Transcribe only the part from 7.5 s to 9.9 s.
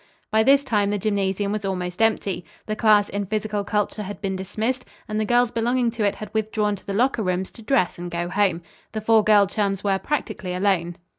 to dress and go home. The four girl chums